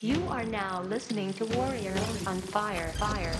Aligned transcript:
You 0.00 0.28
are 0.28 0.44
now 0.44 0.82
listening 0.82 1.32
to 1.32 1.44
Warrior 1.44 1.90
on 2.24 2.40
Fire. 2.40 2.92
Fire. 2.98 3.34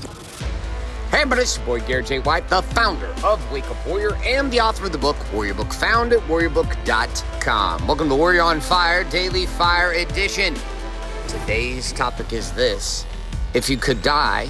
Hey, 1.12 1.18
everybody, 1.18 1.42
it's 1.42 1.56
your 1.56 1.64
boy 1.64 1.80
Garrett 1.82 2.06
J. 2.06 2.18
White, 2.18 2.48
the 2.48 2.62
founder 2.62 3.14
of 3.22 3.52
Wake 3.52 3.70
Up 3.70 3.86
Warrior 3.86 4.16
and 4.24 4.50
the 4.50 4.58
author 4.58 4.86
of 4.86 4.90
the 4.90 4.98
book 4.98 5.16
Warrior 5.32 5.54
Book, 5.54 5.72
found 5.72 6.12
at 6.12 6.18
warriorbook.com. 6.22 7.86
Welcome 7.86 8.08
to 8.08 8.16
Warrior 8.16 8.42
on 8.42 8.60
Fire 8.60 9.04
Daily 9.04 9.46
Fire 9.46 9.92
Edition. 9.92 10.56
Today's 11.28 11.92
topic 11.92 12.32
is 12.32 12.50
this 12.54 13.06
If 13.54 13.70
you 13.70 13.76
could 13.76 14.02
die, 14.02 14.48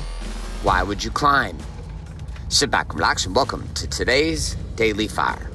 why 0.62 0.82
would 0.82 1.04
you 1.04 1.10
climb? 1.10 1.58
Sit 2.48 2.70
back, 2.70 2.94
relax, 2.94 3.26
and 3.26 3.36
welcome 3.36 3.68
to 3.74 3.86
today's 3.86 4.54
Daily 4.76 5.08
Fire. 5.08 5.50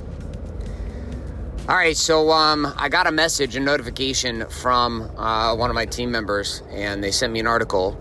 All 1.66 1.78
right, 1.78 1.96
so 1.96 2.30
um, 2.32 2.68
I 2.78 2.90
got 2.90 3.08
a 3.08 3.12
message, 3.14 3.56
a 3.56 3.60
notification 3.62 4.46
from 4.50 5.04
uh, 5.18 5.56
one 5.56 5.70
of 5.70 5.76
my 5.76 5.86
team 5.86 6.12
members, 6.12 6.62
and 6.70 7.02
they 7.02 7.10
sent 7.10 7.32
me 7.32 7.40
an 7.40 7.48
article. 7.48 7.98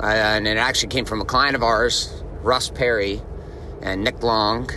Uh, 0.00 0.06
and 0.06 0.48
it 0.48 0.56
actually 0.56 0.88
came 0.88 1.04
from 1.04 1.20
a 1.20 1.26
client 1.26 1.54
of 1.54 1.62
ours, 1.62 2.22
Russ 2.40 2.70
Perry, 2.70 3.20
and 3.82 4.02
Nick 4.02 4.22
Long, 4.22 4.70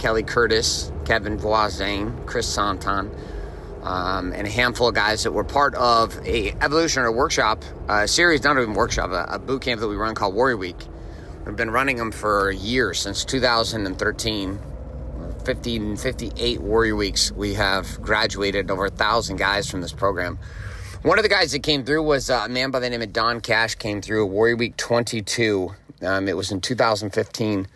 Kelly 0.00 0.24
Curtis, 0.24 0.90
Kevin 1.04 1.38
Voisin, 1.38 2.26
Chris 2.26 2.52
Santon, 2.52 3.08
um, 3.84 4.32
and 4.32 4.44
a 4.44 4.50
handful 4.50 4.88
of 4.88 4.96
guys 4.96 5.22
that 5.22 5.30
were 5.30 5.44
part 5.44 5.76
of 5.76 6.18
a 6.26 6.50
evolutionary 6.60 7.14
workshop, 7.14 7.62
a 7.88 8.08
series, 8.08 8.42
not 8.42 8.56
even 8.56 8.74
workshop, 8.74 9.12
a, 9.12 9.34
a 9.34 9.38
boot 9.38 9.62
camp 9.62 9.80
that 9.80 9.86
we 9.86 9.94
run 9.94 10.16
called 10.16 10.34
Warrior 10.34 10.56
Week. 10.56 10.86
We've 11.46 11.54
been 11.54 11.70
running 11.70 11.98
them 11.98 12.10
for 12.10 12.50
years, 12.50 12.98
since 12.98 13.24
2013 13.24 14.58
50, 15.48 15.96
58 15.96 16.60
Warrior 16.60 16.94
Weeks, 16.94 17.32
we 17.32 17.54
have 17.54 18.02
graduated 18.02 18.70
over 18.70 18.84
a 18.84 18.90
thousand 18.90 19.38
guys 19.38 19.66
from 19.70 19.80
this 19.80 19.94
program. 19.94 20.38
One 21.00 21.18
of 21.18 21.22
the 21.22 21.30
guys 21.30 21.52
that 21.52 21.62
came 21.62 21.86
through 21.86 22.02
was 22.02 22.28
a 22.28 22.50
man 22.50 22.70
by 22.70 22.80
the 22.80 22.90
name 22.90 23.00
of 23.00 23.14
Don 23.14 23.40
Cash. 23.40 23.76
Came 23.76 24.02
through 24.02 24.26
Warrior 24.26 24.56
Week 24.56 24.76
22. 24.76 25.74
Um, 26.02 26.28
it 26.28 26.36
was 26.36 26.52
in 26.52 26.60
2015, 26.60 27.66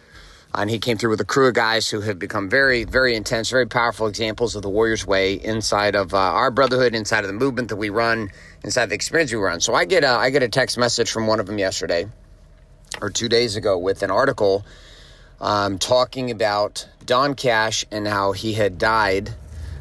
and 0.55 0.69
he 0.69 0.79
came 0.81 0.99
through 0.99 1.09
with 1.09 1.23
a 1.23 1.25
crew 1.25 1.49
of 1.49 1.55
guys 1.55 1.89
who 1.89 2.03
have 2.03 2.19
become 2.19 2.51
very, 2.51 2.85
very 2.85 3.17
intense, 3.17 3.49
very 3.49 3.67
powerful 3.67 4.07
examples 4.07 4.55
of 4.55 4.61
the 4.61 4.69
Warrior's 4.69 5.07
Way 5.07 5.37
inside 5.37 5.97
of 5.97 6.13
uh, 6.13 6.19
our 6.19 6.51
brotherhood, 6.51 6.95
inside 6.95 7.25
of 7.25 7.29
the 7.29 7.33
movement 7.33 7.71
that 7.71 7.77
we 7.77 7.89
run, 7.89 8.29
inside 8.63 8.91
the 8.91 8.95
experience 8.95 9.33
we 9.33 9.39
run. 9.39 9.61
So 9.61 9.73
I 9.73 9.87
get 9.87 10.05
a, 10.05 10.11
I 10.11 10.29
get 10.29 10.43
a 10.43 10.49
text 10.51 10.77
message 10.77 11.11
from 11.11 11.27
one 11.27 11.41
of 11.41 11.47
them 11.47 11.57
yesterday 11.57 12.05
or 13.01 13.09
two 13.09 13.31
days 13.31 13.57
ago 13.57 13.79
with 13.79 14.03
an 14.03 14.11
article 14.11 14.63
um, 15.43 15.79
talking 15.79 16.31
about 16.31 16.89
Don 17.05 17.35
Cash 17.35 17.85
and 17.91 18.07
how 18.07 18.33
he 18.33 18.55
had 18.55 18.79
died 18.79 19.31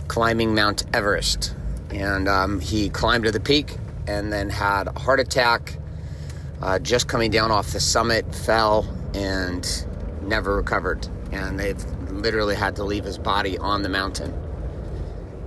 climbing 0.07 0.55
Mount 0.55 0.83
Everest. 0.93 1.55
And 1.91 2.27
um, 2.27 2.59
he 2.59 2.89
climbed 2.89 3.25
to 3.25 3.31
the 3.31 3.39
peak 3.39 3.77
and 4.07 4.33
then 4.33 4.49
had 4.49 4.87
a 4.87 4.99
heart 4.99 5.19
attack, 5.19 5.77
uh, 6.61 6.79
just 6.79 7.07
coming 7.07 7.31
down 7.31 7.51
off 7.51 7.71
the 7.71 7.79
summit, 7.79 8.33
fell, 8.33 8.87
and 9.13 9.85
never 10.23 10.55
recovered. 10.55 11.07
And 11.31 11.59
they've 11.59 11.83
literally 12.09 12.55
had 12.55 12.75
to 12.77 12.83
leave 12.83 13.03
his 13.03 13.17
body 13.17 13.57
on 13.57 13.83
the 13.83 13.89
mountain. 13.89 14.33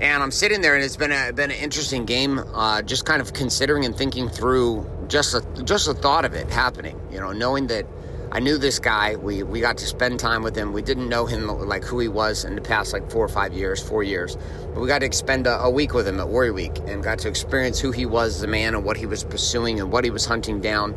And 0.01 0.23
I'm 0.23 0.31
sitting 0.31 0.61
there, 0.61 0.75
and 0.75 0.85
it's 0.85 0.97
been 0.97 1.13
a 1.13 1.33
been 1.33 1.51
an 1.51 1.57
interesting 1.57 2.05
game. 2.05 2.41
Uh, 2.53 2.83
just 2.83 3.05
kind 3.05 3.23
of 3.23 3.33
considering 3.33 3.85
and 3.85 3.97
thinking 3.97 4.29
through 4.29 4.89
just 5.09 5.35
a, 5.35 5.41
just 5.63 5.87
the 5.87 5.95
thought 5.95 6.25
of 6.25 6.35
it 6.35 6.51
happening. 6.51 7.01
You 7.13 7.21
know, 7.21 7.33
knowing 7.33 7.69
that 7.69 7.87
I 8.35 8.41
knew 8.41 8.59
this 8.59 8.81
guy. 8.81 9.15
We 9.15 9.45
we 9.45 9.61
got 9.61 9.79
to 9.79 9.87
spend 9.87 10.19
time 10.19 10.43
with 10.43 10.57
him. 10.57 10.73
We 10.73 10.83
didn't 10.83 11.09
know 11.09 11.25
him 11.25 11.47
like 11.47 11.85
who 11.85 12.01
he 12.01 12.09
was 12.09 12.45
in 12.45 12.57
the 12.57 12.61
past 12.61 12.93
like 12.93 13.09
four 13.09 13.25
or 13.25 13.29
five 13.29 13.53
years, 13.53 13.81
four 13.81 14.03
years. 14.03 14.37
But 14.75 14.81
we 14.81 14.89
got 14.89 15.03
to 15.03 15.13
spend 15.13 15.47
a, 15.47 15.61
a 15.61 15.71
week 15.71 15.95
with 15.95 16.09
him 16.09 16.19
at 16.19 16.29
Warrior 16.29 16.53
Week 16.53 16.77
and 16.87 17.01
got 17.01 17.21
to 17.21 17.29
experience 17.29 17.79
who 17.79 17.93
he 17.93 18.07
was 18.07 18.35
as 18.35 18.43
a 18.43 18.49
man 18.49 18.75
and 18.75 18.85
what 18.85 18.97
he 18.97 19.07
was 19.07 19.23
pursuing 19.23 19.79
and 19.79 19.93
what 19.93 20.03
he 20.03 20.11
was 20.11 20.27
hunting 20.27 20.61
down, 20.61 20.97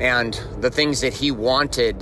and 0.00 0.38
the 0.60 0.70
things 0.70 1.00
that 1.00 1.14
he 1.14 1.30
wanted. 1.30 1.96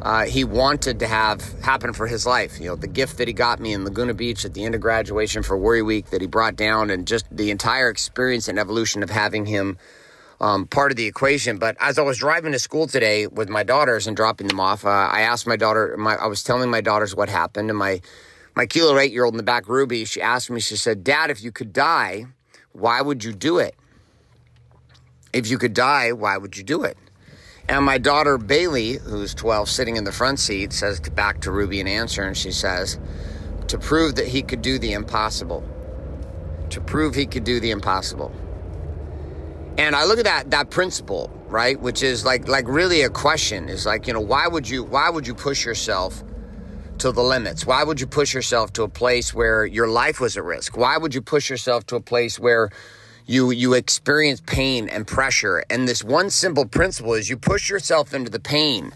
Uh, 0.00 0.26
he 0.26 0.44
wanted 0.44 1.00
to 1.00 1.08
have 1.08 1.42
happen 1.60 1.92
for 1.92 2.06
his 2.06 2.24
life. 2.24 2.60
You 2.60 2.68
know, 2.68 2.76
the 2.76 2.86
gift 2.86 3.18
that 3.18 3.26
he 3.26 3.34
got 3.34 3.58
me 3.58 3.72
in 3.72 3.84
Laguna 3.84 4.14
Beach 4.14 4.44
at 4.44 4.54
the 4.54 4.64
end 4.64 4.76
of 4.76 4.80
graduation 4.80 5.42
for 5.42 5.58
Warrior 5.58 5.84
Week 5.84 6.10
that 6.10 6.20
he 6.20 6.28
brought 6.28 6.54
down, 6.54 6.90
and 6.90 7.04
just 7.04 7.26
the 7.36 7.50
entire 7.50 7.90
experience 7.90 8.46
and 8.46 8.60
evolution 8.60 9.02
of 9.02 9.10
having 9.10 9.44
him 9.44 9.76
um, 10.40 10.66
part 10.66 10.92
of 10.92 10.96
the 10.96 11.06
equation. 11.06 11.58
But 11.58 11.76
as 11.80 11.98
I 11.98 12.02
was 12.02 12.18
driving 12.18 12.52
to 12.52 12.58
school 12.58 12.86
today 12.86 13.26
with 13.26 13.48
my 13.48 13.62
daughters 13.62 14.06
and 14.06 14.16
dropping 14.16 14.48
them 14.48 14.60
off, 14.60 14.84
uh, 14.84 14.88
I 14.88 15.22
asked 15.22 15.46
my 15.46 15.56
daughter, 15.56 15.96
my, 15.98 16.14
I 16.14 16.26
was 16.26 16.42
telling 16.42 16.70
my 16.70 16.80
daughters 16.80 17.14
what 17.14 17.28
happened, 17.28 17.70
and 17.70 17.78
my 17.78 18.00
my 18.54 18.66
kilo 18.66 18.98
eight 18.98 19.12
year 19.12 19.24
old 19.24 19.34
in 19.34 19.38
the 19.38 19.44
back, 19.44 19.68
Ruby, 19.68 20.04
she 20.04 20.20
asked 20.20 20.50
me, 20.50 20.60
she 20.60 20.74
said, 20.76 21.04
Dad, 21.04 21.30
if 21.30 21.42
you 21.42 21.52
could 21.52 21.72
die, 21.72 22.26
why 22.72 23.00
would 23.00 23.22
you 23.22 23.32
do 23.32 23.58
it? 23.58 23.76
If 25.32 25.48
you 25.48 25.58
could 25.58 25.74
die, 25.74 26.10
why 26.10 26.36
would 26.36 26.56
you 26.56 26.64
do 26.64 26.82
it? 26.82 26.98
And 27.68 27.84
my 27.84 27.98
daughter 27.98 28.36
Bailee, 28.36 29.00
who's 29.00 29.32
12, 29.34 29.68
sitting 29.68 29.96
in 29.96 30.02
the 30.02 30.10
front 30.10 30.40
seat, 30.40 30.72
says 30.72 30.98
to, 31.00 31.10
back 31.12 31.40
to 31.42 31.52
Ruby 31.52 31.80
an 31.80 31.86
answer, 31.86 32.22
and 32.24 32.36
she 32.36 32.50
says, 32.50 32.98
to 33.68 33.78
prove 33.78 34.16
that 34.16 34.26
he 34.26 34.42
could 34.42 34.62
do 34.62 34.78
the 34.78 34.92
impossible. 34.92 35.62
To 36.70 36.80
prove 36.80 37.14
he 37.14 37.26
could 37.26 37.44
do 37.44 37.60
the 37.60 37.70
impossible. 37.70 38.32
And 39.78 39.94
I 39.94 40.04
look 40.04 40.18
at 40.18 40.24
that 40.24 40.50
that 40.50 40.70
principle, 40.70 41.30
right, 41.46 41.80
which 41.80 42.02
is 42.02 42.24
like 42.24 42.48
like 42.48 42.66
really 42.66 43.02
a 43.02 43.08
question 43.08 43.68
is 43.68 43.86
like, 43.86 44.08
you 44.08 44.12
know, 44.12 44.20
why 44.20 44.48
would 44.48 44.68
you 44.68 44.82
why 44.82 45.08
would 45.08 45.24
you 45.24 45.34
push 45.34 45.64
yourself 45.64 46.24
to 46.98 47.12
the 47.12 47.22
limits? 47.22 47.64
Why 47.64 47.84
would 47.84 48.00
you 48.00 48.08
push 48.08 48.34
yourself 48.34 48.72
to 48.72 48.82
a 48.82 48.88
place 48.88 49.32
where 49.32 49.64
your 49.64 49.86
life 49.86 50.20
was 50.20 50.36
at 50.36 50.42
risk? 50.42 50.76
Why 50.76 50.98
would 50.98 51.14
you 51.14 51.22
push 51.22 51.48
yourself 51.48 51.86
to 51.86 51.96
a 51.96 52.00
place 52.00 52.40
where 52.40 52.70
you 53.24 53.52
you 53.52 53.74
experience 53.74 54.42
pain 54.44 54.88
and 54.88 55.06
pressure? 55.06 55.64
And 55.70 55.86
this 55.86 56.02
one 56.02 56.30
simple 56.30 56.66
principle 56.66 57.14
is 57.14 57.30
you 57.30 57.36
push 57.36 57.70
yourself 57.70 58.12
into 58.12 58.32
the 58.32 58.40
pain 58.40 58.92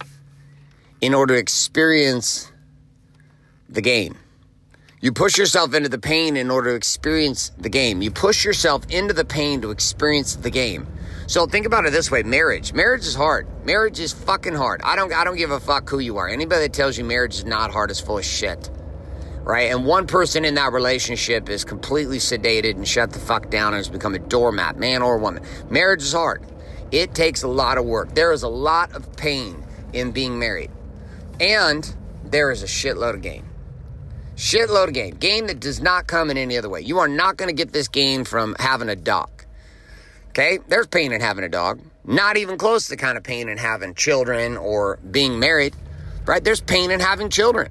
in 1.00 1.14
order 1.14 1.34
to 1.34 1.40
experience 1.40 2.50
the 3.68 3.82
gain. 3.82 4.16
You 5.02 5.10
push 5.10 5.36
yourself 5.36 5.74
into 5.74 5.88
the 5.88 5.98
pain 5.98 6.36
in 6.36 6.48
order 6.48 6.70
to 6.70 6.76
experience 6.76 7.50
the 7.58 7.68
game. 7.68 8.02
You 8.02 8.12
push 8.12 8.44
yourself 8.44 8.84
into 8.88 9.12
the 9.12 9.24
pain 9.24 9.60
to 9.62 9.72
experience 9.72 10.36
the 10.36 10.48
game. 10.48 10.86
So 11.26 11.44
think 11.44 11.66
about 11.66 11.86
it 11.86 11.92
this 11.92 12.08
way: 12.08 12.22
marriage. 12.22 12.72
Marriage 12.72 13.04
is 13.04 13.16
hard. 13.16 13.48
Marriage 13.66 13.98
is 13.98 14.12
fucking 14.12 14.54
hard. 14.54 14.80
I 14.84 14.94
don't. 14.94 15.12
I 15.12 15.24
don't 15.24 15.36
give 15.36 15.50
a 15.50 15.58
fuck 15.58 15.90
who 15.90 15.98
you 15.98 16.18
are. 16.18 16.28
Anybody 16.28 16.66
that 16.66 16.72
tells 16.72 16.96
you 16.96 17.02
marriage 17.02 17.34
is 17.34 17.44
not 17.44 17.72
hard 17.72 17.90
is 17.90 17.98
full 17.98 18.18
of 18.18 18.24
shit. 18.24 18.70
Right? 19.42 19.72
And 19.72 19.84
one 19.84 20.06
person 20.06 20.44
in 20.44 20.54
that 20.54 20.72
relationship 20.72 21.48
is 21.48 21.64
completely 21.64 22.18
sedated 22.18 22.76
and 22.76 22.86
shut 22.86 23.10
the 23.10 23.18
fuck 23.18 23.50
down 23.50 23.74
and 23.74 23.78
has 23.78 23.88
become 23.88 24.14
a 24.14 24.20
doormat, 24.20 24.78
man 24.78 25.02
or 25.02 25.18
woman. 25.18 25.42
Marriage 25.68 26.02
is 26.02 26.12
hard. 26.12 26.46
It 26.92 27.12
takes 27.12 27.42
a 27.42 27.48
lot 27.48 27.76
of 27.76 27.84
work. 27.84 28.14
There 28.14 28.30
is 28.30 28.44
a 28.44 28.48
lot 28.48 28.92
of 28.92 29.16
pain 29.16 29.64
in 29.92 30.12
being 30.12 30.38
married, 30.38 30.70
and 31.40 31.92
there 32.22 32.52
is 32.52 32.62
a 32.62 32.66
shitload 32.66 33.14
of 33.14 33.22
gain. 33.22 33.46
Shitload 34.36 34.88
of 34.88 34.94
Game 34.94 35.16
Gain 35.16 35.46
that 35.46 35.60
does 35.60 35.80
not 35.80 36.06
come 36.06 36.30
in 36.30 36.38
any 36.38 36.56
other 36.56 36.68
way. 36.68 36.80
You 36.80 36.98
are 36.98 37.08
not 37.08 37.36
going 37.36 37.48
to 37.48 37.54
get 37.54 37.72
this 37.72 37.88
game 37.88 38.24
from 38.24 38.56
having 38.58 38.88
a 38.88 38.96
dog. 38.96 39.30
Okay? 40.30 40.58
There's 40.68 40.86
pain 40.86 41.12
in 41.12 41.20
having 41.20 41.44
a 41.44 41.48
dog. 41.48 41.80
Not 42.04 42.36
even 42.36 42.56
close 42.56 42.84
to 42.84 42.90
the 42.90 42.96
kind 42.96 43.18
of 43.18 43.24
pain 43.24 43.48
in 43.48 43.58
having 43.58 43.94
children 43.94 44.56
or 44.56 44.98
being 45.10 45.38
married. 45.38 45.74
Right? 46.24 46.42
There's 46.42 46.60
pain 46.60 46.90
in 46.90 47.00
having 47.00 47.28
children. 47.28 47.70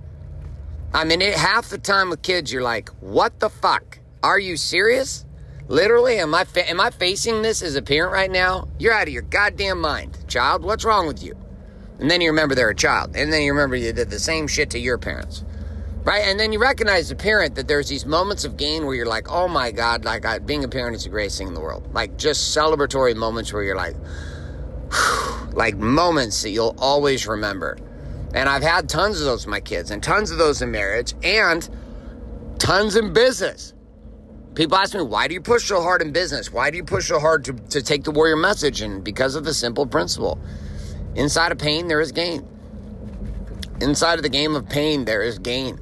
I 0.94 1.04
mean, 1.04 1.22
it, 1.22 1.36
half 1.36 1.70
the 1.70 1.78
time 1.78 2.10
with 2.10 2.22
kids, 2.22 2.52
you're 2.52 2.62
like, 2.62 2.90
what 3.00 3.40
the 3.40 3.50
fuck? 3.50 4.00
Are 4.22 4.40
you 4.40 4.56
serious? 4.56 5.26
Literally, 5.68 6.18
am 6.18 6.36
I, 6.36 6.44
fa- 6.44 6.70
am 6.70 6.82
I 6.82 6.92
facing 6.92 7.42
this 7.42 7.62
as 7.62 7.76
a 7.76 7.82
parent 7.82 8.12
right 8.12 8.30
now? 8.30 8.68
You're 8.78 8.94
out 8.94 9.08
of 9.08 9.14
your 9.14 9.24
goddamn 9.24 9.80
mind. 9.80 10.18
Child, 10.28 10.64
what's 10.64 10.84
wrong 10.84 11.08
with 11.08 11.24
you? 11.24 11.36
And 12.00 12.12
then 12.12 12.20
you 12.20 12.30
remember 12.30 12.56
they're 12.56 12.70
a 12.70 12.76
child. 12.76 13.16
And 13.16 13.32
then 13.32 13.42
you 13.42 13.54
remember 13.54 13.76
you 13.78 13.94
did 13.94 14.10
the 14.10 14.20
same 14.20 14.48
shit 14.48 14.70
to 14.72 14.80
your 14.80 14.98
parents 14.98 15.44
right? 16.04 16.24
And 16.26 16.40
then 16.40 16.52
you 16.52 16.60
recognize 16.60 17.12
a 17.12 17.16
parent 17.16 17.56
that 17.56 17.68
there's 17.68 17.88
these 17.88 18.06
moments 18.06 18.44
of 18.44 18.58
gain 18.58 18.86
where 18.86 18.96
you're 18.96 19.06
like, 19.06 19.30
oh 19.30 19.48
my 19.48 19.72
God, 19.72 20.06
like 20.06 20.26
I, 20.26 20.40
being 20.40 20.64
a 20.64 20.68
parent 20.68 20.96
is 20.96 21.04
the 21.04 21.10
greatest 21.10 21.38
thing 21.38 21.48
in 21.48 21.54
the 21.54 21.62
world. 21.62 21.94
Like 21.94 22.18
just 22.18 22.56
celebratory 22.56 23.16
moments 23.16 23.54
where 23.54 23.64
you're 23.64 23.76
like, 23.76 23.96
like 25.54 25.78
moments 25.78 26.42
that 26.44 26.50
you'll 26.50 26.76
always 26.78 27.28
remember. 27.28 27.78
And 28.34 28.48
I've 28.48 28.64
had 28.64 28.88
tons 28.88 29.20
of 29.20 29.26
those 29.26 29.46
with 29.46 29.52
my 29.52 29.60
kids 29.60 29.92
and 29.92 30.02
tons 30.02 30.32
of 30.32 30.38
those 30.38 30.62
in 30.62 30.72
marriage 30.72 31.14
and 31.24 31.68
tons 32.60 32.96
in 32.96 33.14
business. 33.14 33.74
People 34.56 34.78
ask 34.78 34.94
me, 34.94 35.02
why 35.02 35.28
do 35.28 35.34
you 35.34 35.42
push 35.42 35.66
so 35.66 35.82
hard 35.82 36.02
in 36.02 36.12
business? 36.12 36.52
Why 36.52 36.72
do 36.72 36.78
you 36.78 36.84
push 36.84 37.08
so 37.08 37.20
hard 37.20 37.46
to, 37.46 37.54
to 37.54 37.82
take 37.82 38.04
the 38.04 38.12
warrior 38.12 38.36
message? 38.36 38.82
And 38.82 39.04
because 39.04 39.36
of 39.36 39.44
the 39.46 39.54
simple 39.54 39.86
principle 39.86 40.40
inside 41.16 41.52
of 41.52 41.58
pain, 41.58 41.88
there 41.88 42.02
is 42.02 42.12
gain. 42.12 42.46
Inside 43.82 44.20
of 44.20 44.24
the 44.24 44.30
game 44.30 44.56
of 44.56 44.68
pain, 44.68 45.06
there 45.06 45.22
is 45.22 45.40
gain. 45.40 45.80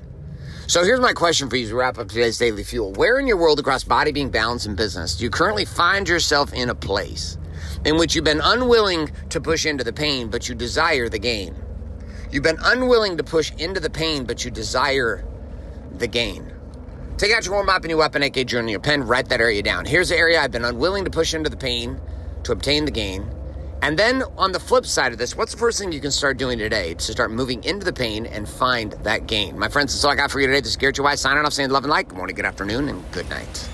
So 0.70 0.84
here's 0.84 1.00
my 1.00 1.14
question 1.14 1.50
for 1.50 1.56
you 1.56 1.68
to 1.68 1.76
wrap 1.76 1.98
up 1.98 2.10
today's 2.10 2.38
daily 2.38 2.64
fuel. 2.64 2.94
Where 2.94 3.18
in 3.18 3.26
your 3.26 3.38
world 3.38 3.60
across 3.60 3.84
body, 3.84 4.12
being, 4.12 4.30
balance, 4.30 4.68
and 4.68 4.78
business 4.78 5.16
do 5.16 5.24
you 5.24 5.32
currently 5.32 5.66
find 5.66 6.08
yourself 6.08 6.54
in 6.54 6.70
a 6.70 6.76
place 6.76 7.40
in 7.86 7.98
which 7.98 8.14
you've 8.14 8.24
been 8.24 8.40
unwilling 8.40 9.10
to 9.30 9.42
push 9.42 9.66
into 9.66 9.84
the 9.84 9.92
pain, 9.92 10.30
but 10.30 10.48
you 10.48 10.54
desire 10.54 11.10
the 11.10 11.18
gain? 11.18 11.56
You've 12.32 12.44
been 12.44 12.60
unwilling 12.62 13.18
to 13.18 13.24
push 13.24 13.52
into 13.58 13.80
the 13.80 13.90
pain, 13.90 14.26
but 14.26 14.46
you 14.46 14.52
desire 14.52 15.26
the 15.98 16.06
gain. 16.06 16.54
Take 17.18 17.34
out 17.34 17.46
your 17.46 17.56
War 17.56 17.64
Map 17.64 17.82
and 17.82 17.90
your 17.90 17.98
weapon, 17.98 18.22
AK 18.22 18.46
journal, 18.46 18.70
your 18.70 18.80
pen, 18.80 19.02
write 19.08 19.30
that 19.30 19.42
area 19.42 19.64
down. 19.64 19.86
Here's 19.86 20.10
the 20.10 20.18
area 20.18 20.40
I've 20.40 20.52
been 20.52 20.66
unwilling 20.66 21.04
to 21.06 21.10
push 21.10 21.34
into 21.34 21.50
the 21.50 21.58
pain, 21.58 22.00
to 22.44 22.52
obtain 22.52 22.86
the 22.86 22.92
gain. 22.92 23.28
And 23.82 23.98
then 23.98 24.24
on 24.38 24.52
the 24.52 24.60
flip 24.60 24.86
side 24.86 25.14
of 25.14 25.18
this, 25.18 25.38
what's 25.38 25.54
the 25.54 25.58
first 25.58 25.80
thing 25.80 25.92
you 25.92 26.02
can 26.02 26.12
start 26.12 26.38
doing 26.38 26.60
today 26.60 26.96
to 26.96 27.12
start 27.12 27.32
moving 27.32 27.64
into 27.64 27.86
the 27.86 27.94
pain 27.94 28.26
and 28.26 28.48
find 28.48 28.92
that 29.04 29.26
gain? 29.26 29.58
My 29.58 29.70
friends, 29.70 29.94
that's 29.94 30.04
all 30.04 30.12
I 30.12 30.16
got 30.16 30.30
for 30.30 30.42
you 30.42 30.48
today. 30.48 30.60
This 30.60 30.72
is 30.72 30.76
Garrett. 30.76 31.00
White 31.00 31.18
signing 31.18 31.46
off 31.46 31.54
saying 31.54 31.70
love 31.70 31.86
and 31.86 31.92
light. 31.92 32.10
Good 32.10 32.18
morning, 32.18 32.36
good 32.36 32.46
afternoon, 32.46 32.90
and 32.90 33.12
good 33.12 33.30
night. 33.30 33.70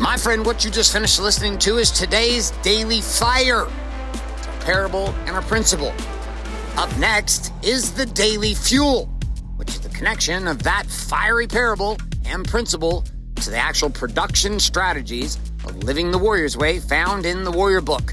My 0.00 0.16
friend, 0.16 0.44
what 0.44 0.64
you 0.64 0.70
just 0.72 0.92
finished 0.92 1.20
listening 1.20 1.58
to 1.60 1.78
is 1.78 1.92
today's 1.92 2.50
Daily 2.62 3.00
Fire. 3.00 3.62
A 3.62 4.64
parable 4.64 5.10
and 5.26 5.36
a 5.36 5.42
principle. 5.42 5.92
Up 6.76 6.94
next 6.98 7.52
is 7.62 7.92
the 7.92 8.04
Daily 8.04 8.54
Fuel, 8.54 9.06
which 9.56 9.68
is 9.68 9.80
the 9.80 9.90
connection 9.90 10.48
of 10.48 10.60
that 10.64 10.86
fiery 10.86 11.46
parable 11.46 11.98
and 12.26 12.46
principle 12.46 13.04
to 13.36 13.50
the 13.50 13.58
actual 13.58 13.90
production 13.90 14.58
strategies 14.58 15.36
of 15.64 15.76
living 15.84 16.10
the 16.10 16.18
warrior's 16.18 16.56
way 16.56 16.80
found 16.80 17.24
in 17.24 17.44
the 17.44 17.50
Warrior 17.52 17.80
Book. 17.80 18.12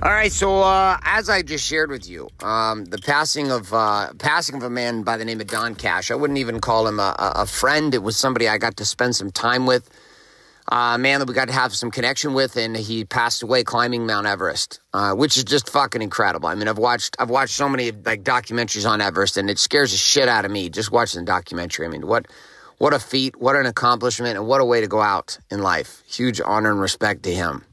All 0.00 0.12
right, 0.12 0.30
so 0.30 0.62
uh, 0.62 0.96
as 1.02 1.28
I 1.28 1.42
just 1.42 1.66
shared 1.66 1.90
with 1.90 2.08
you, 2.08 2.28
um, 2.40 2.84
the 2.84 2.98
passing 2.98 3.50
of 3.50 3.74
uh, 3.74 4.12
passing 4.16 4.54
of 4.54 4.62
a 4.62 4.70
man 4.70 5.02
by 5.02 5.16
the 5.16 5.24
name 5.24 5.40
of 5.40 5.48
Don 5.48 5.74
Cash. 5.74 6.12
I 6.12 6.14
wouldn't 6.14 6.38
even 6.38 6.60
call 6.60 6.86
him 6.86 7.00
a, 7.00 7.16
a 7.18 7.46
friend. 7.46 7.92
It 7.92 8.04
was 8.04 8.16
somebody 8.16 8.46
I 8.46 8.58
got 8.58 8.76
to 8.76 8.84
spend 8.84 9.16
some 9.16 9.32
time 9.32 9.66
with. 9.66 9.90
Uh, 10.70 10.92
a 10.94 10.98
man 10.98 11.18
that 11.18 11.26
we 11.26 11.34
got 11.34 11.48
to 11.48 11.52
have 11.54 11.74
some 11.74 11.90
connection 11.90 12.32
with, 12.32 12.56
and 12.56 12.76
he 12.76 13.04
passed 13.04 13.42
away 13.42 13.64
climbing 13.64 14.06
Mount 14.06 14.28
Everest, 14.28 14.78
uh, 14.94 15.14
which 15.14 15.36
is 15.36 15.42
just 15.42 15.68
fucking 15.68 16.00
incredible. 16.00 16.48
I 16.48 16.54
mean, 16.54 16.68
I've 16.68 16.78
watched 16.78 17.16
I've 17.18 17.30
watched 17.30 17.54
so 17.54 17.68
many 17.68 17.90
like 17.90 18.22
documentaries 18.22 18.88
on 18.88 19.00
Everest, 19.00 19.36
and 19.36 19.50
it 19.50 19.58
scares 19.58 19.90
the 19.90 19.98
shit 19.98 20.28
out 20.28 20.44
of 20.44 20.52
me 20.52 20.68
just 20.68 20.92
watching 20.92 21.22
the 21.22 21.26
documentary. 21.26 21.86
I 21.86 21.88
mean, 21.88 22.06
what 22.06 22.26
what 22.76 22.94
a 22.94 23.00
feat, 23.00 23.34
what 23.40 23.56
an 23.56 23.66
accomplishment, 23.66 24.36
and 24.36 24.46
what 24.46 24.60
a 24.60 24.64
way 24.64 24.80
to 24.80 24.86
go 24.86 25.00
out 25.00 25.38
in 25.50 25.60
life. 25.60 26.04
Huge 26.06 26.40
honor 26.40 26.70
and 26.70 26.80
respect 26.80 27.24
to 27.24 27.34
him. 27.34 27.64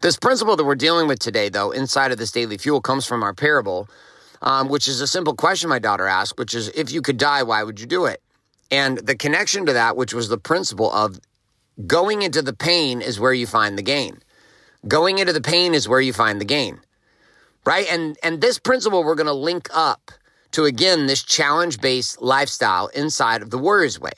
This 0.00 0.16
principle 0.16 0.54
that 0.54 0.64
we're 0.64 0.76
dealing 0.76 1.08
with 1.08 1.18
today, 1.18 1.48
though, 1.48 1.72
inside 1.72 2.12
of 2.12 2.18
this 2.18 2.30
daily 2.30 2.56
fuel, 2.56 2.80
comes 2.80 3.04
from 3.04 3.24
our 3.24 3.34
parable, 3.34 3.88
um, 4.42 4.68
which 4.68 4.86
is 4.86 5.00
a 5.00 5.08
simple 5.08 5.34
question 5.34 5.68
my 5.68 5.80
daughter 5.80 6.06
asked, 6.06 6.38
which 6.38 6.54
is 6.54 6.68
if 6.68 6.92
you 6.92 7.02
could 7.02 7.16
die, 7.16 7.42
why 7.42 7.64
would 7.64 7.80
you 7.80 7.86
do 7.86 8.04
it? 8.04 8.22
And 8.70 8.98
the 8.98 9.16
connection 9.16 9.66
to 9.66 9.72
that, 9.72 9.96
which 9.96 10.14
was 10.14 10.28
the 10.28 10.38
principle 10.38 10.92
of 10.92 11.18
going 11.86 12.22
into 12.22 12.42
the 12.42 12.52
pain 12.52 13.00
is 13.00 13.18
where 13.18 13.32
you 13.32 13.46
find 13.46 13.76
the 13.76 13.82
gain. 13.82 14.20
Going 14.86 15.18
into 15.18 15.32
the 15.32 15.40
pain 15.40 15.74
is 15.74 15.88
where 15.88 16.00
you 16.00 16.12
find 16.12 16.40
the 16.40 16.44
gain. 16.44 16.80
Right? 17.64 17.86
And 17.90 18.16
and 18.22 18.40
this 18.40 18.58
principle 18.58 19.02
we're 19.02 19.16
going 19.16 19.26
to 19.26 19.32
link 19.32 19.68
up 19.74 20.12
to 20.52 20.64
again 20.64 21.06
this 21.06 21.22
challenge-based 21.22 22.22
lifestyle 22.22 22.86
inside 22.88 23.42
of 23.42 23.50
the 23.50 23.58
Warriors 23.58 24.00
way 24.00 24.12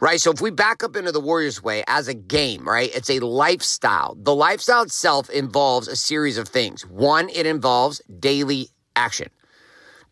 right? 0.00 0.20
So 0.20 0.30
if 0.32 0.40
we 0.40 0.50
back 0.50 0.82
up 0.82 0.96
into 0.96 1.12
the 1.12 1.20
Warriors 1.20 1.62
way 1.62 1.84
as 1.86 2.08
a 2.08 2.14
game, 2.14 2.66
right? 2.66 2.90
It's 2.94 3.10
a 3.10 3.20
lifestyle. 3.20 4.16
The 4.20 4.34
lifestyle 4.34 4.82
itself 4.82 5.30
involves 5.30 5.88
a 5.88 5.96
series 5.96 6.38
of 6.38 6.48
things. 6.48 6.86
One, 6.86 7.28
it 7.28 7.46
involves 7.46 8.00
daily 8.18 8.70
action. 8.96 9.28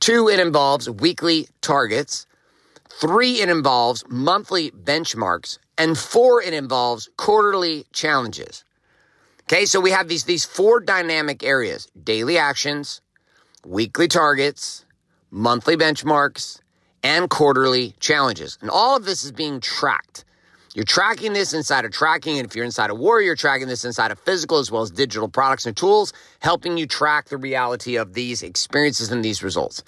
Two, 0.01 0.29
it 0.29 0.39
involves 0.39 0.89
weekly 0.89 1.49
targets. 1.61 2.27
Three, 2.89 3.41
it 3.41 3.49
involves 3.49 4.05
monthly 4.09 4.71
benchmarks. 4.71 5.59
And 5.77 5.97
four, 5.97 6.43
it 6.43 6.53
involves 6.53 7.09
quarterly 7.17 7.87
challenges. 7.93 8.65
Okay, 9.45 9.65
so 9.65 9.81
we 9.81 9.91
have 9.91 10.09
these, 10.09 10.25
these 10.25 10.45
four 10.45 10.79
dynamic 10.81 11.43
areas 11.43 11.89
daily 12.05 12.37
actions, 12.37 13.01
weekly 13.65 14.07
targets, 14.07 14.85
monthly 15.31 15.77
benchmarks, 15.77 16.61
and 17.09 17.31
quarterly 17.31 17.95
challenges. 18.01 18.59
And 18.61 18.69
all 18.69 18.95
of 18.95 19.07
this 19.07 19.25
is 19.25 19.33
being 19.33 19.61
tracked. 19.61 20.27
You're 20.75 20.85
tracking 20.85 21.33
this 21.33 21.55
inside 21.55 21.87
of 21.87 21.91
tracking, 21.91 22.37
and 22.39 22.47
if 22.47 22.55
you're 22.55 22.67
inside 22.67 22.91
of 22.91 22.99
Warrior, 22.99 23.25
you're 23.25 23.35
tracking 23.35 23.67
this 23.67 23.83
inside 23.83 24.11
of 24.11 24.19
physical 24.19 24.59
as 24.59 24.71
well 24.71 24.83
as 24.83 24.91
digital 24.91 25.27
products 25.27 25.65
and 25.65 25.75
tools, 25.75 26.13
helping 26.41 26.77
you 26.77 26.87
track 26.87 27.31
the 27.31 27.39
reality 27.39 27.97
of 27.97 28.13
these 28.13 28.43
experiences 28.43 29.11
and 29.11 29.25
these 29.25 29.43
results. 29.43 29.83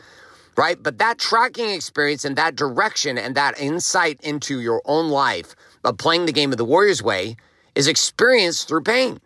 Right? 0.56 0.82
But 0.82 0.96
that 0.96 1.18
tracking 1.18 1.68
experience 1.68 2.24
and 2.24 2.36
that 2.36 2.56
direction 2.56 3.18
and 3.18 3.34
that 3.34 3.60
insight 3.60 4.18
into 4.22 4.60
your 4.60 4.80
own 4.86 5.10
life 5.10 5.54
of 5.84 5.98
playing 5.98 6.24
the 6.24 6.32
game 6.32 6.52
of 6.52 6.58
the 6.58 6.64
Warrior's 6.64 7.02
way 7.02 7.36
is 7.74 7.86
experienced 7.86 8.66
through 8.66 8.84
pain. 8.84 9.20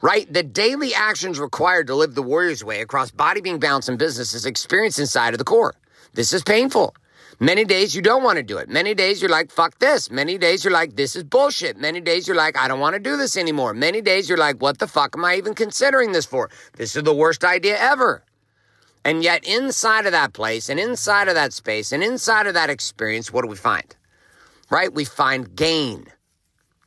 Right? 0.00 0.32
The 0.32 0.42
daily 0.42 0.94
actions 0.94 1.38
required 1.38 1.88
to 1.88 1.94
live 1.94 2.14
the 2.14 2.22
Warrior's 2.22 2.64
way 2.64 2.80
across 2.80 3.10
body, 3.10 3.42
being, 3.42 3.58
balance, 3.58 3.86
and 3.86 3.98
business 3.98 4.32
is 4.32 4.46
experienced 4.46 4.98
inside 4.98 5.34
of 5.34 5.38
the 5.38 5.44
core. 5.44 5.74
This 6.14 6.32
is 6.32 6.42
painful. 6.42 6.94
Many 7.40 7.64
days 7.64 7.94
you 7.94 8.02
don't 8.02 8.24
want 8.24 8.36
to 8.38 8.42
do 8.42 8.58
it. 8.58 8.68
Many 8.68 8.94
days 8.94 9.22
you're 9.22 9.30
like, 9.30 9.52
fuck 9.52 9.78
this. 9.78 10.10
Many 10.10 10.38
days 10.38 10.64
you're 10.64 10.72
like, 10.72 10.96
this 10.96 11.14
is 11.14 11.22
bullshit. 11.22 11.76
Many 11.76 12.00
days 12.00 12.26
you're 12.26 12.36
like, 12.36 12.58
I 12.58 12.66
don't 12.66 12.80
want 12.80 12.94
to 12.94 13.00
do 13.00 13.16
this 13.16 13.36
anymore. 13.36 13.74
Many 13.74 14.00
days 14.00 14.28
you're 14.28 14.38
like, 14.38 14.60
what 14.60 14.78
the 14.78 14.88
fuck 14.88 15.14
am 15.16 15.24
I 15.24 15.36
even 15.36 15.54
considering 15.54 16.10
this 16.10 16.26
for? 16.26 16.50
This 16.76 16.96
is 16.96 17.04
the 17.04 17.14
worst 17.14 17.44
idea 17.44 17.78
ever. 17.78 18.24
And 19.04 19.22
yet, 19.22 19.46
inside 19.46 20.04
of 20.06 20.12
that 20.12 20.32
place 20.32 20.68
and 20.68 20.80
inside 20.80 21.28
of 21.28 21.34
that 21.34 21.52
space 21.52 21.92
and 21.92 22.02
inside 22.02 22.48
of 22.48 22.54
that 22.54 22.70
experience, 22.70 23.32
what 23.32 23.42
do 23.42 23.48
we 23.48 23.56
find? 23.56 23.94
Right? 24.68 24.92
We 24.92 25.04
find 25.04 25.54
gain. 25.54 26.06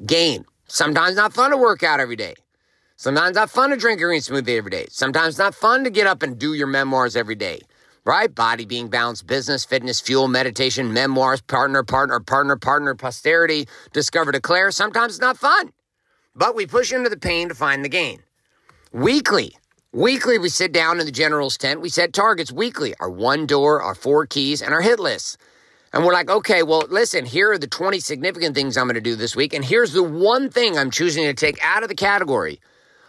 Gain. 0.05 0.43
Sometimes 0.67 1.15
not 1.15 1.31
fun 1.31 1.51
to 1.51 1.57
work 1.57 1.81
out 1.81 2.01
every 2.01 2.17
day. 2.17 2.35
Sometimes 2.97 3.35
not 3.35 3.49
fun 3.49 3.69
to 3.69 3.77
drink 3.77 4.01
a 4.01 4.03
green 4.03 4.19
smoothie 4.19 4.57
every 4.57 4.69
day. 4.69 4.87
Sometimes 4.89 5.37
not 5.37 5.55
fun 5.55 5.85
to 5.85 5.89
get 5.89 6.07
up 6.07 6.21
and 6.21 6.37
do 6.37 6.53
your 6.53 6.67
memoirs 6.67 7.15
every 7.15 7.35
day 7.35 7.61
right? 8.05 8.33
Body 8.33 8.65
being 8.65 8.87
balanced, 8.87 9.27
business, 9.27 9.65
fitness, 9.65 9.99
fuel, 9.99 10.27
meditation, 10.27 10.93
memoirs, 10.93 11.41
partner, 11.41 11.83
partner, 11.83 12.19
partner, 12.19 12.55
partner, 12.55 12.95
posterity, 12.95 13.67
discover, 13.93 14.31
declare. 14.31 14.71
Sometimes 14.71 15.13
it's 15.13 15.21
not 15.21 15.37
fun, 15.37 15.71
but 16.35 16.55
we 16.55 16.65
push 16.65 16.91
into 16.91 17.09
the 17.09 17.17
pain 17.17 17.49
to 17.49 17.55
find 17.55 17.83
the 17.85 17.89
gain. 17.89 18.23
Weekly, 18.91 19.55
weekly, 19.93 20.37
we 20.37 20.49
sit 20.49 20.71
down 20.71 20.99
in 20.99 21.05
the 21.05 21.11
general's 21.11 21.57
tent. 21.57 21.81
We 21.81 21.89
set 21.89 22.13
targets 22.13 22.51
weekly 22.51 22.93
our 22.99 23.09
one 23.09 23.45
door, 23.45 23.81
our 23.81 23.95
four 23.95 24.25
keys, 24.25 24.61
and 24.61 24.73
our 24.73 24.81
hit 24.81 24.99
lists. 24.99 25.37
And 25.93 26.05
we're 26.05 26.13
like, 26.13 26.29
okay, 26.29 26.63
well, 26.63 26.85
listen, 26.89 27.25
here 27.25 27.51
are 27.51 27.57
the 27.57 27.67
20 27.67 27.99
significant 27.99 28.55
things 28.55 28.77
I'm 28.77 28.85
going 28.85 28.95
to 28.95 29.01
do 29.01 29.15
this 29.15 29.35
week. 29.35 29.53
And 29.53 29.63
here's 29.63 29.91
the 29.91 30.03
one 30.03 30.49
thing 30.49 30.77
I'm 30.77 30.89
choosing 30.89 31.25
to 31.25 31.33
take 31.33 31.59
out 31.63 31.83
of 31.83 31.89
the 31.89 31.95
category 31.95 32.61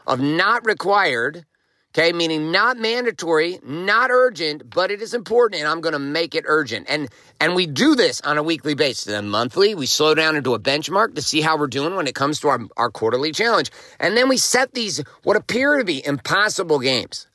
of 0.06 0.20
not 0.20 0.66
required 0.66 1.46
Okay, 1.94 2.10
meaning 2.14 2.50
not 2.50 2.78
mandatory, 2.78 3.58
not 3.62 4.10
urgent, 4.10 4.70
but 4.70 4.90
it 4.90 5.02
is 5.02 5.12
important 5.12 5.60
and 5.60 5.68
I'm 5.68 5.82
going 5.82 5.92
to 5.92 5.98
make 5.98 6.34
it 6.34 6.44
urgent. 6.46 6.86
And 6.88 7.10
and 7.38 7.54
we 7.54 7.66
do 7.66 7.94
this 7.94 8.22
on 8.22 8.38
a 8.38 8.42
weekly 8.42 8.74
basis. 8.74 9.04
Then 9.04 9.28
monthly, 9.28 9.74
we 9.74 9.84
slow 9.84 10.14
down 10.14 10.34
into 10.34 10.54
a 10.54 10.58
benchmark 10.58 11.14
to 11.16 11.22
see 11.22 11.42
how 11.42 11.58
we're 11.58 11.66
doing 11.66 11.94
when 11.94 12.06
it 12.06 12.14
comes 12.14 12.40
to 12.40 12.48
our, 12.48 12.60
our 12.78 12.90
quarterly 12.90 13.30
challenge. 13.30 13.70
And 14.00 14.16
then 14.16 14.30
we 14.30 14.38
set 14.38 14.72
these 14.72 15.02
what 15.22 15.36
appear 15.36 15.76
to 15.76 15.84
be 15.84 16.04
impossible 16.06 16.78
games 16.78 17.26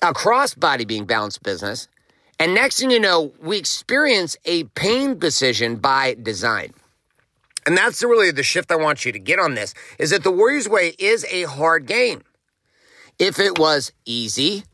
across 0.00 0.54
body 0.54 0.84
being 0.84 1.04
balanced 1.04 1.42
business. 1.42 1.88
And 2.38 2.54
next 2.54 2.78
thing 2.78 2.92
you 2.92 3.00
know, 3.00 3.32
we 3.42 3.58
experience 3.58 4.36
a 4.44 4.64
pain 4.64 5.18
decision 5.18 5.76
by 5.76 6.14
design. 6.22 6.72
And 7.66 7.76
that's 7.76 8.00
really 8.02 8.30
the 8.30 8.44
shift 8.44 8.70
I 8.70 8.76
want 8.76 9.04
you 9.04 9.10
to 9.10 9.18
get 9.18 9.40
on 9.40 9.54
this 9.54 9.74
is 9.98 10.10
that 10.10 10.22
the 10.22 10.30
Warriors 10.30 10.68
way 10.68 10.94
is 11.00 11.26
a 11.30 11.42
hard 11.44 11.86
game. 11.86 12.22
If 13.20 13.38
it 13.38 13.58
was 13.58 13.92
easy, 14.06 14.64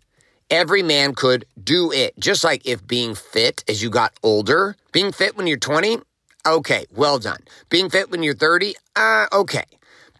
every 0.48 0.84
man 0.84 1.16
could 1.16 1.46
do 1.60 1.90
it. 1.90 2.16
Just 2.16 2.44
like 2.44 2.64
if 2.64 2.86
being 2.86 3.16
fit 3.16 3.64
as 3.68 3.82
you 3.82 3.90
got 3.90 4.12
older, 4.22 4.76
being 4.92 5.10
fit 5.10 5.36
when 5.36 5.48
you're 5.48 5.58
20, 5.58 5.98
okay, 6.46 6.86
well 6.94 7.18
done. 7.18 7.40
Being 7.70 7.90
fit 7.90 8.08
when 8.08 8.22
you're 8.22 8.36
30, 8.36 8.76
uh, 8.94 9.26
okay. 9.32 9.64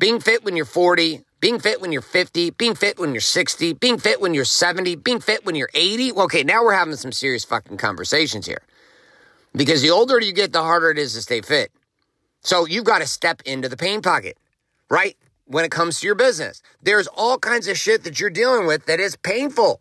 Being 0.01 0.19
fit 0.19 0.43
when 0.43 0.57
you're 0.57 0.65
40, 0.65 1.23
being 1.39 1.61
fit 1.61 1.81
when 1.81 1.93
you're 1.93 2.03
50, 2.03 2.51
being 2.51 2.75
fit 2.75 2.99
when 2.99 3.13
you're 3.15 3.21
60, 3.21 3.75
being 3.75 3.97
fit 3.97 4.21
when 4.21 4.35
you're 4.35 4.45
70, 4.45 4.97
being 4.97 5.21
fit 5.21 5.47
when 5.47 5.55
you're 5.55 5.71
80. 5.73 6.11
Okay, 6.11 6.43
now 6.43 6.65
we're 6.65 6.75
having 6.75 6.97
some 6.97 7.13
serious 7.13 7.45
fucking 7.45 7.77
conversations 7.77 8.45
here. 8.45 8.63
Because 9.55 9.83
the 9.83 9.91
older 9.91 10.21
you 10.21 10.33
get, 10.33 10.53
the 10.53 10.63
harder 10.63 10.91
it 10.91 10.99
is 10.99 11.15
to 11.15 11.23
stay 11.23 11.43
fit. 11.43 11.71
So 12.41 12.67
you've 12.67 12.83
got 12.83 13.03
to 13.03 13.07
step 13.07 13.41
into 13.47 13.69
the 13.69 13.77
pain 13.77 14.03
pocket, 14.03 14.37
right? 14.91 15.17
When 15.47 15.65
it 15.65 15.71
comes 15.71 16.01
to 16.01 16.07
your 16.07 16.15
business. 16.15 16.63
There's 16.83 17.07
all 17.07 17.39
kinds 17.39 17.69
of 17.69 17.79
shit 17.79 18.05
that 18.05 18.21
you're 18.21 18.31
dealing 18.31 18.67
with 18.67 18.87
that 18.87 19.01
is 19.01 19.17
painful. 19.17 19.81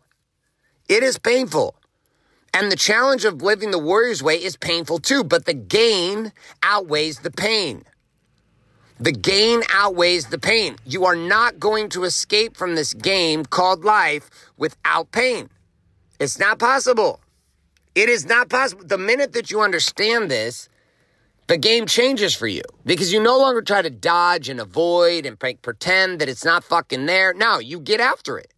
It 0.88 1.02
is 1.02 1.18
painful. 1.18 1.74
And 2.54 2.72
the 2.72 2.76
challenge 2.76 3.24
of 3.24 3.42
living 3.42 3.70
the 3.70 3.78
warrior's 3.78 4.22
way 4.22 4.36
is 4.36 4.56
painful 4.56 5.00
too, 5.00 5.24
but 5.24 5.44
the 5.44 5.54
gain 5.54 6.32
outweighs 6.62 7.18
the 7.18 7.30
pain. 7.30 7.84
The 8.98 9.12
gain 9.12 9.60
outweighs 9.70 10.26
the 10.26 10.38
pain. 10.38 10.76
You 10.86 11.04
are 11.04 11.16
not 11.16 11.60
going 11.60 11.90
to 11.90 12.04
escape 12.04 12.56
from 12.56 12.74
this 12.74 12.94
game 12.94 13.44
called 13.44 13.84
life 13.84 14.30
without 14.56 15.12
pain. 15.12 15.50
It's 16.18 16.38
not 16.38 16.58
possible. 16.58 17.20
It 17.94 18.08
is 18.08 18.24
not 18.24 18.48
possible. 18.48 18.84
The 18.86 18.96
minute 18.96 19.34
that 19.34 19.50
you 19.50 19.60
understand 19.60 20.30
this, 20.30 20.70
the 21.46 21.56
game 21.56 21.86
changes 21.86 22.34
for 22.34 22.46
you 22.46 22.62
because 22.84 23.12
you 23.12 23.22
no 23.22 23.38
longer 23.38 23.62
try 23.62 23.82
to 23.82 23.90
dodge 23.90 24.48
and 24.48 24.60
avoid 24.60 25.26
and 25.26 25.38
pretend 25.38 26.20
that 26.20 26.28
it's 26.28 26.44
not 26.44 26.64
fucking 26.64 27.06
there. 27.06 27.32
No, 27.34 27.58
you 27.58 27.78
get 27.78 28.00
after 28.00 28.38
it. 28.38 28.52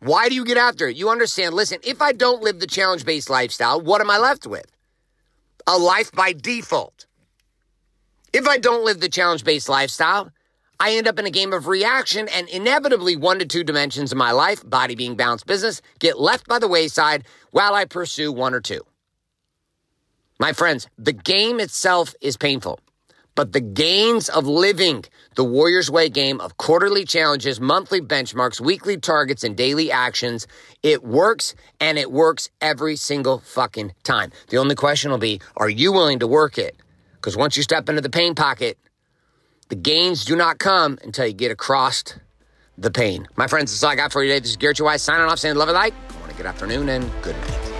Why 0.00 0.28
do 0.28 0.34
you 0.34 0.44
get 0.44 0.56
after 0.56 0.88
it? 0.88 0.96
You 0.96 1.10
understand, 1.10 1.54
listen, 1.54 1.78
if 1.82 2.00
I 2.00 2.12
don't 2.12 2.42
live 2.42 2.60
the 2.60 2.66
challenge 2.66 3.04
based 3.04 3.30
lifestyle, 3.30 3.80
what 3.80 4.00
am 4.00 4.10
I 4.10 4.18
left 4.18 4.46
with? 4.46 4.66
A 5.66 5.78
life 5.78 6.12
by 6.12 6.32
default. 6.32 7.06
If 8.32 8.46
I 8.46 8.58
don't 8.58 8.84
live 8.84 9.00
the 9.00 9.08
challenge 9.08 9.44
based 9.44 9.68
lifestyle, 9.68 10.30
I 10.78 10.92
end 10.92 11.06
up 11.06 11.18
in 11.18 11.26
a 11.26 11.30
game 11.30 11.52
of 11.52 11.66
reaction 11.66 12.28
and 12.28 12.48
inevitably 12.48 13.16
one 13.16 13.38
to 13.40 13.44
two 13.44 13.62
dimensions 13.64 14.12
of 14.12 14.18
my 14.18 14.32
life, 14.32 14.68
body 14.68 14.94
being 14.94 15.14
balanced 15.14 15.46
business, 15.46 15.82
get 15.98 16.18
left 16.18 16.48
by 16.48 16.58
the 16.58 16.68
wayside 16.68 17.24
while 17.50 17.74
I 17.74 17.84
pursue 17.84 18.32
one 18.32 18.54
or 18.54 18.60
two. 18.60 18.80
My 20.40 20.54
friends, 20.54 20.88
the 20.96 21.12
game 21.12 21.60
itself 21.60 22.14
is 22.22 22.38
painful, 22.38 22.80
but 23.34 23.52
the 23.52 23.60
gains 23.60 24.30
of 24.30 24.46
living 24.46 25.04
the 25.34 25.44
Warriors 25.44 25.90
Way 25.90 26.08
game 26.08 26.40
of 26.40 26.56
quarterly 26.56 27.04
challenges, 27.04 27.60
monthly 27.60 28.00
benchmarks, 28.00 28.58
weekly 28.58 28.96
targets, 28.96 29.44
and 29.44 29.54
daily 29.54 29.92
actions, 29.92 30.46
it 30.82 31.04
works 31.04 31.54
and 31.78 31.98
it 31.98 32.10
works 32.10 32.48
every 32.62 32.96
single 32.96 33.40
fucking 33.40 33.92
time. 34.02 34.32
The 34.48 34.56
only 34.56 34.74
question 34.74 35.10
will 35.10 35.18
be, 35.18 35.42
are 35.58 35.68
you 35.68 35.92
willing 35.92 36.20
to 36.20 36.26
work 36.26 36.56
it? 36.56 36.74
Because 37.16 37.36
once 37.36 37.58
you 37.58 37.62
step 37.62 37.90
into 37.90 38.00
the 38.00 38.08
pain 38.08 38.34
pocket, 38.34 38.78
the 39.68 39.76
gains 39.76 40.24
do 40.24 40.36
not 40.36 40.58
come 40.58 40.98
until 41.04 41.26
you 41.26 41.34
get 41.34 41.50
across 41.50 42.02
the 42.78 42.90
pain. 42.90 43.28
My 43.36 43.46
friends, 43.46 43.72
that's 43.72 43.84
all 43.84 43.90
I 43.90 43.94
got 43.94 44.10
for 44.10 44.22
you 44.22 44.30
today. 44.30 44.40
This 44.40 44.52
is 44.52 44.56
Garrett 44.56 44.78
J. 44.78 44.96
Signing 44.96 45.26
off 45.26 45.38
saying 45.38 45.56
love 45.56 45.68
and 45.68 45.76
light. 45.76 45.92
I 46.08 46.20
want 46.20 46.32
a 46.32 46.34
good 46.34 46.46
afternoon 46.46 46.88
and 46.88 47.10
good 47.20 47.36
night. 47.36 47.79